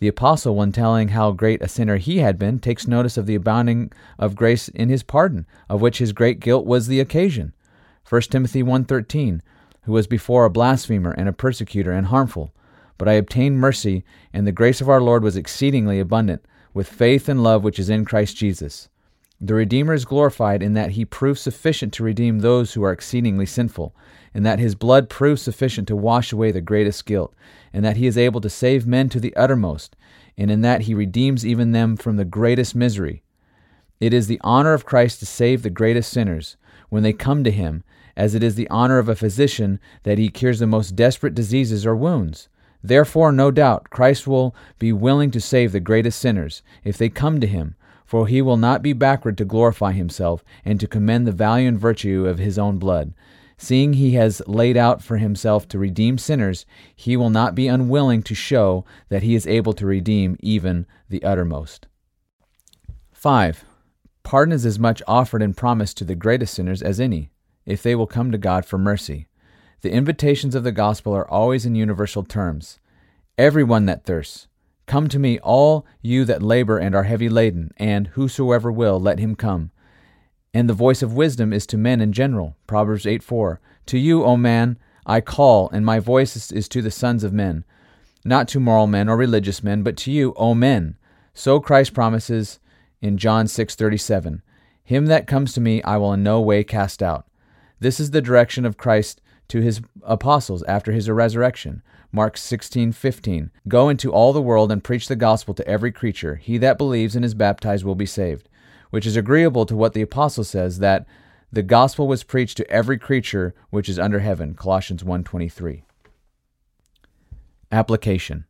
[0.00, 3.36] The apostle, when telling how great a sinner he had been, takes notice of the
[3.36, 7.52] abounding of grace in his pardon, of which his great guilt was the occasion.
[8.02, 9.40] 1 Timothy 1:13,
[9.84, 12.52] who was before a blasphemer and a persecutor and harmful,
[12.98, 17.28] but I obtained mercy, and the grace of our Lord was exceedingly abundant, with faith
[17.28, 18.88] and love which is in Christ Jesus.
[19.40, 23.46] The Redeemer is glorified in that he proves sufficient to redeem those who are exceedingly
[23.46, 23.94] sinful,
[24.32, 27.34] and that his blood proves sufficient to wash away the greatest guilt,
[27.72, 29.96] and that he is able to save men to the uttermost,
[30.38, 33.22] and in that he redeems even them from the greatest misery.
[34.00, 36.56] It is the honor of Christ to save the greatest sinners
[36.88, 37.84] when they come to him,
[38.16, 41.84] as it is the honor of a physician that he cures the most desperate diseases
[41.84, 42.48] or wounds.
[42.82, 47.40] Therefore, no doubt, Christ will be willing to save the greatest sinners if they come
[47.40, 51.32] to him, for he will not be backward to glorify himself and to commend the
[51.32, 53.14] value and virtue of his own blood.
[53.56, 58.22] Seeing he has laid out for himself to redeem sinners, he will not be unwilling
[58.24, 61.86] to show that he is able to redeem even the uttermost.
[63.12, 63.64] 5.
[64.22, 67.30] Pardon is as much offered and promised to the greatest sinners as any,
[67.66, 69.28] if they will come to God for mercy.
[69.80, 72.78] The invitations of the gospel are always in universal terms.
[73.36, 74.48] Everyone that thirsts,
[74.86, 79.18] come to me, all you that labor and are heavy laden, and whosoever will, let
[79.18, 79.70] him come.
[80.54, 82.56] And the voice of wisdom is to men in general.
[82.66, 83.60] Proverbs 8 4.
[83.86, 87.64] To you, O man, I call, and my voice is to the sons of men.
[88.24, 90.96] Not to moral men or religious men, but to you, O men.
[91.34, 92.60] So Christ promises
[93.02, 94.40] in John 6:37,
[94.82, 97.26] Him that comes to me I will in no way cast out.
[97.84, 101.82] This is the direction of Christ to his apostles after his resurrection.
[102.12, 106.36] Mark 16:15 Go into all the world and preach the gospel to every creature.
[106.36, 108.48] He that believes and is baptized will be saved.
[108.88, 111.04] Which is agreeable to what the apostle says that
[111.52, 114.54] the gospel was preached to every creature which is under heaven.
[114.54, 115.84] Colossians 1:23.
[117.70, 118.46] Application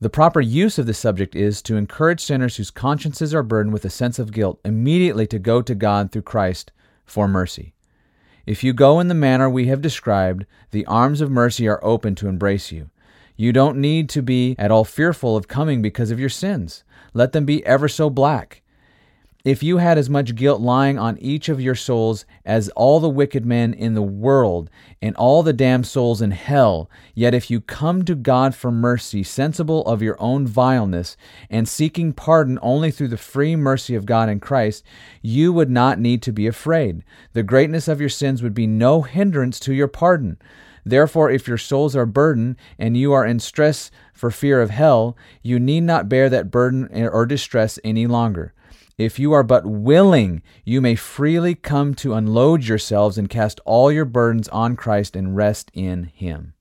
[0.00, 3.84] the proper use of this subject is to encourage sinners whose consciences are burdened with
[3.84, 6.72] a sense of guilt immediately to go to God through Christ
[7.04, 7.73] for mercy.
[8.46, 12.14] If you go in the manner we have described, the arms of mercy are open
[12.16, 12.90] to embrace you.
[13.36, 16.84] You don't need to be at all fearful of coming because of your sins.
[17.14, 18.62] Let them be ever so black.
[19.44, 23.10] If you had as much guilt lying on each of your souls as all the
[23.10, 24.70] wicked men in the world
[25.02, 29.22] and all the damned souls in hell, yet if you come to God for mercy,
[29.22, 31.18] sensible of your own vileness,
[31.50, 34.82] and seeking pardon only through the free mercy of God in Christ,
[35.20, 37.04] you would not need to be afraid.
[37.34, 40.38] The greatness of your sins would be no hindrance to your pardon.
[40.86, 45.18] Therefore, if your souls are burdened and you are in stress for fear of hell,
[45.42, 48.53] you need not bear that burden or distress any longer.
[48.96, 53.90] If you are but willing, you may freely come to unload yourselves and cast all
[53.90, 56.54] your burdens on Christ and rest in Him.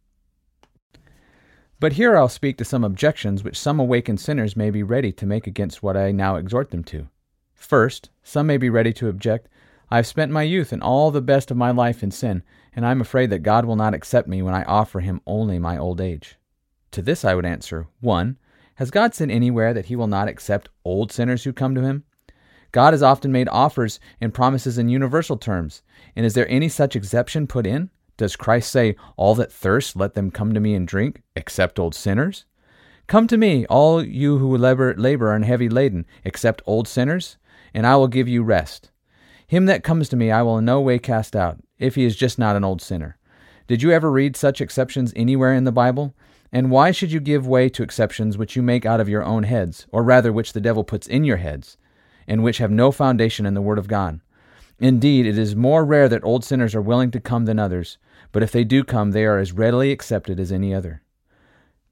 [1.80, 5.26] But here I'll speak to some objections which some awakened sinners may be ready to
[5.26, 7.08] make against what I now exhort them to.
[7.54, 9.48] First, some may be ready to object,
[9.92, 12.42] I have spent my youth and all the best of my life in sin,
[12.76, 15.60] and I am afraid that God will not accept me when I offer Him only
[15.60, 16.40] my old age.
[16.92, 18.38] To this I would answer 1.
[18.76, 22.06] Has God said anywhere that He will not accept old sinners who come to Him?
[22.74, 25.84] God has often made offers and promises in universal terms.
[26.16, 27.92] And is there any such exception put in?
[28.18, 31.94] Does Christ say, All that thirst, let them come to me and drink, except old
[31.94, 32.46] sinners?
[33.06, 37.38] Come to me, all you who labor, labor and heavy laden, except old sinners,
[37.76, 38.92] and I will give you rest.
[39.46, 42.16] Him that comes to me I will in no way cast out, if he is
[42.16, 43.18] just not an old sinner.
[43.68, 46.16] Did you ever read such exceptions anywhere in the Bible?
[46.52, 49.44] And why should you give way to exceptions which you make out of your own
[49.44, 51.78] heads, or rather which the devil puts in your heads?
[52.28, 54.20] And which have no foundation in the Word of God.
[54.80, 57.98] Indeed, it is more rare that old sinners are willing to come than others,
[58.32, 61.02] but if they do come, they are as readily accepted as any other.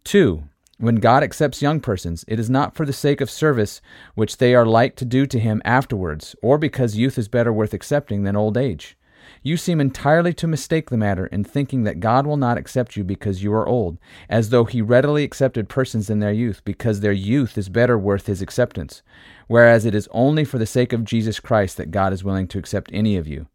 [0.04, 0.44] 2.
[0.78, 3.82] When God accepts young persons, it is not for the sake of service
[4.16, 7.74] which they are like to do to Him afterwards, or because youth is better worth
[7.74, 8.98] accepting than old age.
[9.44, 13.04] You seem entirely to mistake the matter in thinking that God will not accept you
[13.04, 13.98] because you are old,
[14.30, 18.28] as though He readily accepted persons in their youth, because their youth is better worth
[18.28, 19.02] His acceptance,
[19.48, 22.60] whereas it is only for the sake of Jesus Christ that God is willing to
[22.60, 23.48] accept any of you.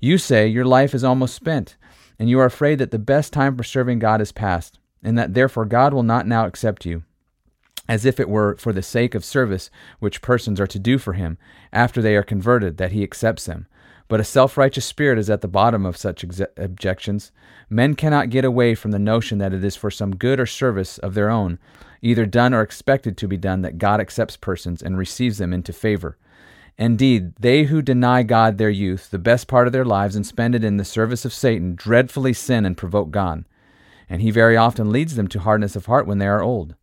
[0.00, 1.76] You say your life is almost spent,
[2.18, 5.32] and you are afraid that the best time for serving God is past, and that
[5.32, 7.04] therefore God will not now accept you
[7.88, 9.70] as if it were for the sake of service
[10.00, 11.38] which persons are to do for him
[11.72, 13.66] after they are converted that he accepts them,
[14.08, 17.32] but a self righteous spirit is at the bottom of such ex- objections.
[17.68, 20.98] Men cannot get away from the notion that it is for some good or service
[20.98, 21.58] of their own,
[22.02, 25.72] either done or expected to be done, that God accepts persons and receives them into
[25.72, 26.16] favor.
[26.78, 30.54] Indeed, they who deny God their youth, the best part of their lives, and spend
[30.54, 33.44] it in the service of Satan, dreadfully sin and provoke God.
[34.08, 36.74] and he very often leads them to hardness of heart when they are old.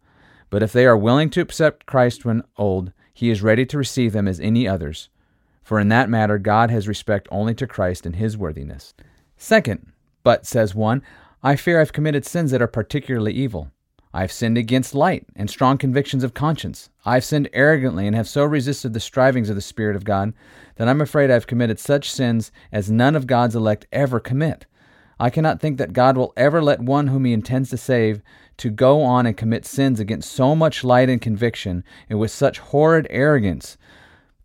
[0.49, 4.11] But if they are willing to accept Christ when old, he is ready to receive
[4.13, 5.09] them as any others.
[5.63, 8.93] For in that matter, God has respect only to Christ and his worthiness.
[9.37, 9.91] Second,
[10.23, 11.01] but, says one,
[11.41, 13.71] I fear I've committed sins that are particularly evil.
[14.13, 16.89] I have sinned against light and strong convictions of conscience.
[17.03, 20.33] I have sinned arrogantly and have so resisted the strivings of the Spirit of God
[20.75, 24.67] that I'm afraid I have committed such sins as none of God's elect ever commit.
[25.19, 28.21] I cannot think that God will ever let one whom he intends to save
[28.57, 32.59] to go on and commit sins against so much light and conviction and with such
[32.59, 33.77] horrid arrogance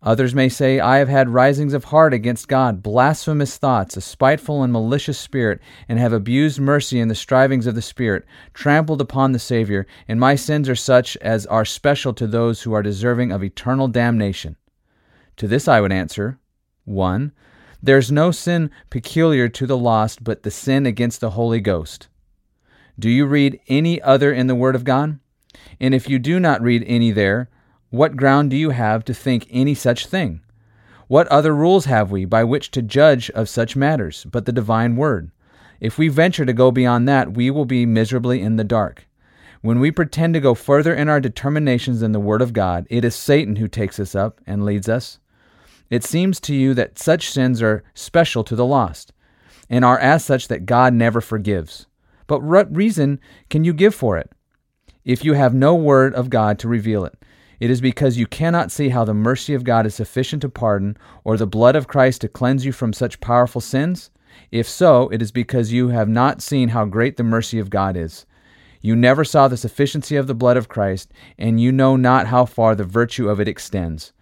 [0.03, 4.63] Others may say, I have had risings of heart against God, blasphemous thoughts, a spiteful
[4.63, 8.25] and malicious spirit, and have abused mercy in the strivings of the Spirit,
[8.55, 12.73] trampled upon the Savior, and my sins are such as are special to those who
[12.73, 14.57] are deserving of eternal damnation.
[15.37, 16.39] To this I would answer
[16.85, 17.33] 1.
[17.83, 22.07] There is no sin peculiar to the lost but the sin against the Holy Ghost.
[22.99, 25.19] Do you read any other in the Word of God?
[25.81, 27.51] And if you do not read any there,
[27.91, 30.41] what ground do you have to think any such thing?
[31.07, 34.97] What other rules have we by which to judge of such matters but the divine
[34.97, 35.30] word?
[35.80, 39.07] If we venture to go beyond that, we will be miserably in the dark.
[39.61, 43.05] When we pretend to go further in our determinations than the Word of God, it
[43.05, 45.18] is Satan who takes us up and leads us.
[45.91, 49.12] It seems to you that such sins are special to the lost,
[49.70, 51.86] and are as such that God never forgives.
[52.26, 53.18] But what reason
[53.51, 54.30] can you give for it?
[55.05, 57.18] If you have no Word of God to reveal it,
[57.61, 60.97] it is because you cannot see how the mercy of God is sufficient to pardon,
[61.25, 64.11] or the blood of Christ to cleanse you from such powerful sins?
[64.51, 67.97] If so, it is because you have not seen how great the mercy of God
[67.97, 68.27] is.
[68.81, 72.45] You never saw the sufficiency of the blood of Christ, and you know not how
[72.45, 74.13] far the virtue of it extends.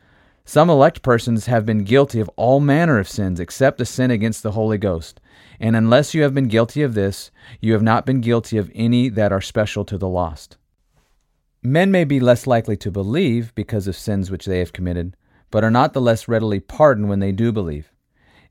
[0.48, 4.42] Some elect persons have been guilty of all manner of sins except the sin against
[4.42, 5.20] the Holy Ghost.
[5.58, 9.08] And unless you have been guilty of this, you have not been guilty of any
[9.08, 10.56] that are special to the lost.
[11.68, 15.16] Men may be less likely to believe because of sins which they have committed,
[15.50, 17.90] but are not the less readily pardoned when they do believe.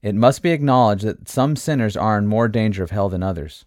[0.01, 3.63] It must be acknowledged that some sinners are in more danger of hell than others.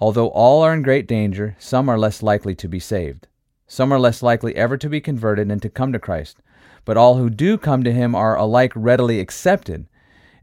[0.00, 3.28] Although all are in great danger, some are less likely to be saved.
[3.68, 6.38] Some are less likely ever to be converted and to come to Christ.
[6.84, 9.86] But all who do come to him are alike readily accepted,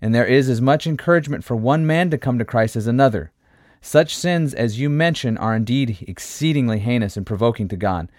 [0.02, 3.34] and there is as much encouragement for one man to come to Christ as another.
[3.82, 8.10] Such sins as you mention are indeed exceedingly heinous and provoking to God,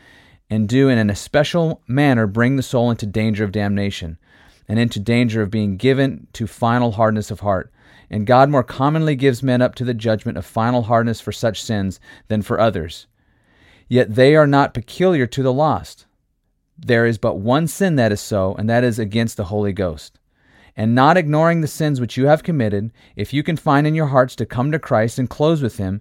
[0.51, 4.19] and do in an especial manner bring the soul into danger of damnation,
[4.67, 7.73] and into danger of being given to final hardness of heart.
[8.11, 11.63] And God more commonly gives men up to the judgment of final hardness for such
[11.63, 13.07] sins than for others.
[13.89, 16.07] Yet they are not peculiar to the lost.
[16.79, 20.19] There is but one sin that is so, and that is against the Holy Ghost.
[20.77, 24.07] And not ignoring the sins which you have committed, if you can find in your
[24.07, 26.01] hearts to come to Christ and close with Him,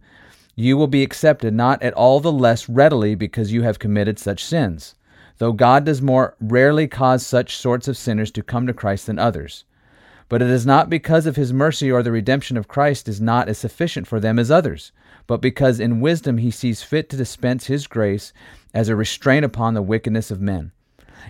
[0.60, 4.43] you will be accepted not at all the less readily because you have committed such
[4.43, 4.95] sins,
[5.38, 9.20] though God does more rarely cause such sorts of sinners to come to Christ than
[9.20, 9.66] others.
[10.30, 13.47] But it is not because of his mercy or the redemption of Christ is not
[13.47, 14.91] as sufficient for them as others,
[15.28, 18.34] but because in wisdom he sees fit to dispense his grace
[18.74, 20.72] as a restraint upon the wickedness of men.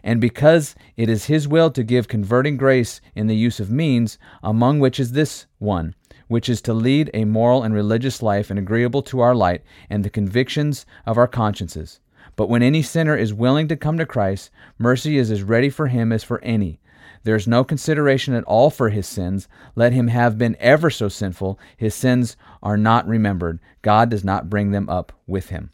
[0.05, 4.17] And because it is his will to give converting grace in the use of means,
[4.41, 5.95] among which is this one,
[6.27, 10.03] which is to lead a moral and religious life and agreeable to our light and
[10.03, 11.99] the convictions of our consciences.
[12.35, 15.87] But when any sinner is willing to come to Christ, mercy is as ready for
[15.87, 16.79] him as for any.
[17.23, 19.47] There is no consideration at all for his sins.
[19.75, 23.59] Let him have been ever so sinful, his sins are not remembered.
[23.81, 25.71] God does not bring them up with him.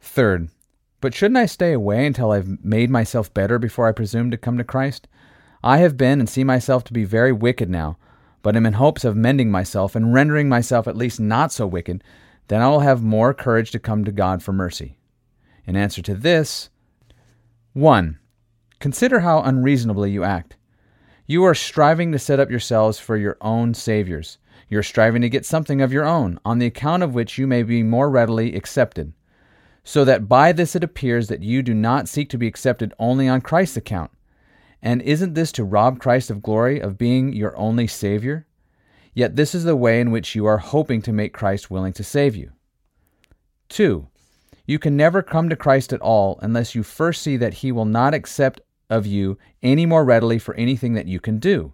[0.00, 0.48] Third,
[1.00, 4.58] but shouldn't I stay away until I've made myself better before I presume to come
[4.58, 5.08] to Christ?
[5.62, 7.98] I have been and see myself to be very wicked now,
[8.42, 12.02] but am in hopes of mending myself and rendering myself at least not so wicked,
[12.48, 14.96] then I will have more courage to come to God for mercy.
[15.66, 16.70] In answer to this,
[17.74, 18.18] 1.
[18.80, 20.56] Consider how unreasonably you act.
[21.26, 24.38] You are striving to set up yourselves for your own saviors.
[24.68, 27.46] You are striving to get something of your own, on the account of which you
[27.46, 29.12] may be more readily accepted.
[29.84, 33.28] So that by this it appears that you do not seek to be accepted only
[33.28, 34.10] on Christ's account,
[34.82, 38.46] and isn't this to rob Christ of glory, of being your only Savior?
[39.14, 42.04] Yet this is the way in which you are hoping to make Christ willing to
[42.04, 42.52] save you.
[43.70, 44.06] 2.
[44.66, 47.84] You can never come to Christ at all unless you first see that He will
[47.84, 48.60] not accept
[48.90, 51.72] of you any more readily for anything that you can do.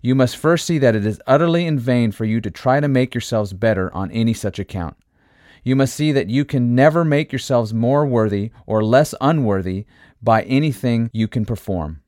[0.00, 2.88] You must first see that it is utterly in vain for you to try to
[2.88, 4.96] make yourselves better on any such account.
[5.62, 9.84] You must see that you can never make yourselves more worthy or less unworthy
[10.22, 12.00] by anything you can perform.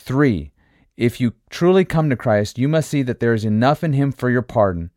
[0.00, 0.50] 3.
[0.96, 4.12] If you truly come to Christ, you must see that there is enough in Him
[4.12, 4.90] for your pardon,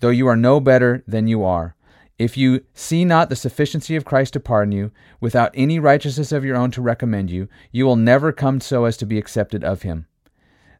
[0.00, 1.76] though you are no better than you are.
[2.18, 4.90] If you see not the sufficiency of Christ to pardon you,
[5.20, 8.96] without any righteousness of your own to recommend you, you will never come so as
[8.96, 10.06] to be accepted of him.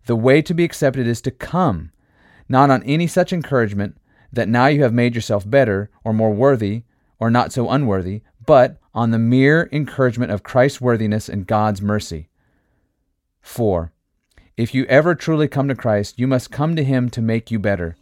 [0.06, 1.92] The way to be accepted is to come,
[2.48, 3.96] not on any such encouragement
[4.32, 6.82] that now you have made yourself better, or more worthy,
[7.20, 12.28] or not so unworthy, but on the mere encouragement of Christ's worthiness and God's mercy.
[13.48, 13.92] 4.
[14.56, 17.58] If you ever truly come to Christ, you must come to him to make you
[17.58, 17.96] better.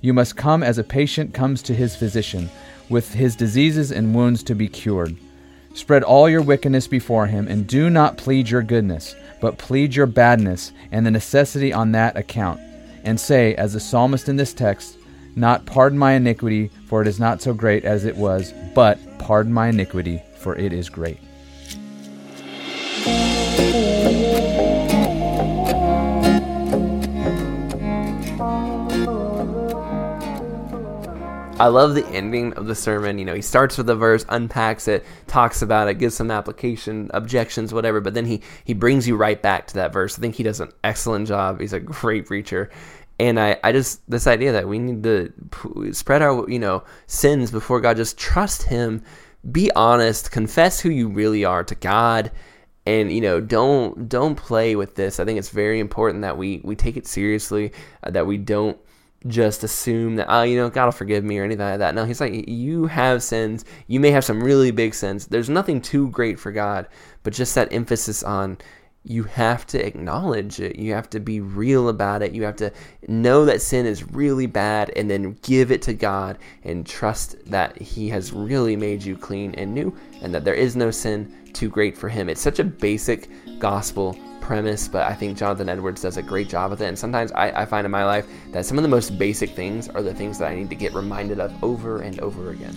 [0.00, 2.48] You must come as a patient comes to his physician,
[2.88, 5.16] with his diseases and wounds to be cured.
[5.74, 10.06] Spread all your wickedness before him, and do not plead your goodness, but plead your
[10.06, 12.60] badness and the necessity on that account.
[13.04, 14.96] And say, as the psalmist in this text,
[15.34, 19.52] not pardon my iniquity, for it is not so great as it was, but pardon
[19.52, 21.18] my iniquity, for it is great.
[31.62, 33.20] I love the ending of the sermon.
[33.20, 37.08] You know, he starts with a verse, unpacks it, talks about it, gives some application,
[37.14, 40.18] objections, whatever, but then he he brings you right back to that verse.
[40.18, 41.60] I think he does an excellent job.
[41.60, 42.68] He's a great preacher.
[43.20, 45.32] And I, I just this idea that we need to
[45.92, 49.04] spread our you know sins before God, just trust Him,
[49.52, 52.32] be honest, confess who you really are to God,
[52.86, 55.20] and you know don't don't play with this.
[55.20, 57.70] I think it's very important that we we take it seriously,
[58.02, 58.76] uh, that we don't
[59.26, 61.94] just assume that oh you know god will forgive me or anything like that.
[61.94, 63.64] No he's like you have sins.
[63.86, 65.26] You may have some really big sins.
[65.26, 66.88] There's nothing too great for god
[67.22, 68.58] but just that emphasis on
[69.04, 70.76] you have to acknowledge it.
[70.76, 72.32] You have to be real about it.
[72.32, 72.72] You have to
[73.08, 77.80] know that sin is really bad and then give it to god and trust that
[77.80, 81.68] he has really made you clean and new and that there is no sin too
[81.68, 83.28] great for him it's such a basic
[83.58, 86.86] gospel premise, but I think Jonathan Edwards does a great job with it.
[86.86, 89.88] And sometimes I, I, find in my life that some of the most basic things
[89.88, 92.74] are the things that I need to get reminded of over and over again.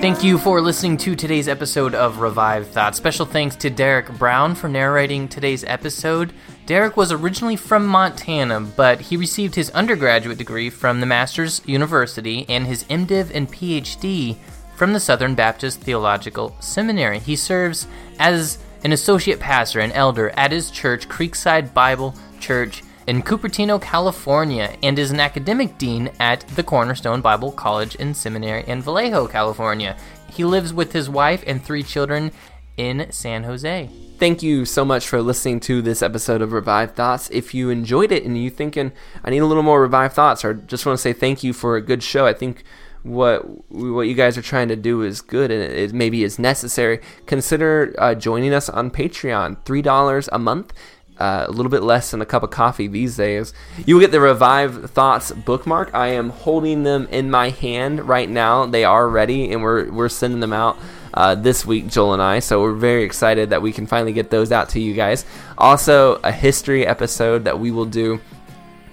[0.00, 2.98] Thank you for listening to today's episode of Revived Thoughts.
[2.98, 6.34] Special thanks to Derek Brown for narrating today's episode.
[6.66, 12.46] Derek was originally from Montana, but he received his undergraduate degree from the Masters University
[12.48, 14.36] and his MDiv and PhD
[14.74, 17.18] from the Southern Baptist Theological Seminary.
[17.18, 17.86] He serves
[18.18, 24.74] as an associate pastor and elder at his church, Creekside Bible Church in Cupertino, California,
[24.82, 29.98] and is an academic dean at the Cornerstone Bible College and Seminary in Vallejo, California.
[30.32, 32.32] He lives with his wife and three children
[32.78, 33.90] in San Jose.
[34.16, 37.28] Thank you so much for listening to this episode of Revived Thoughts.
[37.30, 38.92] If you enjoyed it and you thinking
[39.24, 41.76] I need a little more Revived Thoughts, or just want to say thank you for
[41.76, 42.62] a good show, I think
[43.02, 47.00] what what you guys are trying to do is good and it maybe is necessary.
[47.26, 50.72] Consider uh, joining us on Patreon, three dollars a month
[51.18, 53.52] uh, a little bit less than a cup of coffee these days.
[53.86, 55.94] You will get the Revived Thoughts bookmark.
[55.94, 58.66] I am holding them in my hand right now.
[58.66, 60.76] They are ready, and we're we're sending them out
[61.14, 62.40] uh, this week, Joel and I.
[62.40, 65.24] So we're very excited that we can finally get those out to you guys.
[65.56, 68.20] Also, a history episode that we will do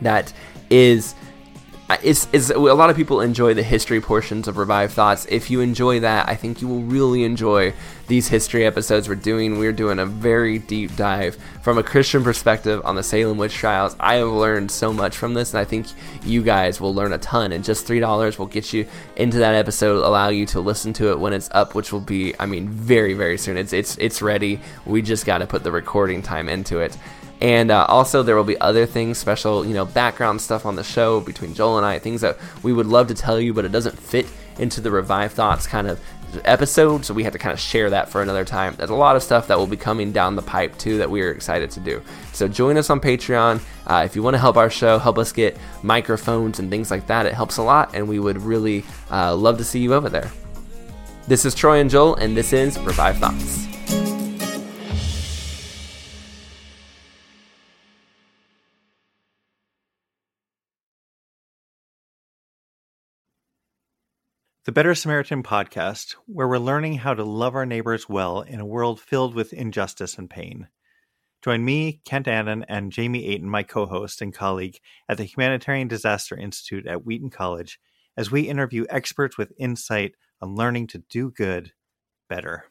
[0.02, 0.32] that
[0.70, 1.16] is
[2.04, 5.26] it's, it's a lot of people enjoy the history portions of Revived Thoughts.
[5.30, 7.74] If you enjoy that, I think you will really enjoy
[8.08, 9.58] these history episodes we're doing.
[9.58, 13.96] We're doing a very deep dive from a Christian perspective on the Salem witch trials.
[14.00, 15.88] I have learned so much from this, and I think
[16.24, 17.52] you guys will learn a ton.
[17.52, 18.86] And just three dollars will get you
[19.16, 22.34] into that episode, allow you to listen to it when it's up, which will be,
[22.40, 23.58] I mean, very very soon.
[23.58, 24.60] It's it's it's ready.
[24.86, 26.98] We just got to put the recording time into it.
[27.42, 30.84] And uh, also, there will be other things, special, you know, background stuff on the
[30.84, 33.72] show between Joel and I, things that we would love to tell you, but it
[33.72, 34.28] doesn't fit
[34.60, 36.00] into the Revived Thoughts kind of
[36.46, 38.76] episode, so we have to kind of share that for another time.
[38.78, 41.22] There's a lot of stuff that will be coming down the pipe too that we
[41.24, 42.02] are excited to do.
[42.32, 43.60] So join us on Patreon.
[43.88, 47.08] Uh, if you want to help our show, help us get microphones and things like
[47.08, 50.10] that, it helps a lot, and we would really uh, love to see you over
[50.10, 50.32] there.
[51.28, 54.11] This is Troy and Joel, and this is Revived Thoughts.
[64.72, 68.66] The Better Samaritan podcast, where we're learning how to love our neighbors well in a
[68.66, 70.70] world filled with injustice and pain.
[71.42, 75.90] Join me, Kent Annan, and Jamie Aten, my co host and colleague at the Humanitarian
[75.90, 77.82] Disaster Institute at Wheaton College,
[78.16, 81.74] as we interview experts with insight on learning to do good
[82.30, 82.71] better.